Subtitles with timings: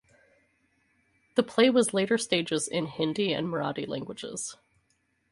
[1.35, 4.57] The play was later stages in Hindi and Marathi languages.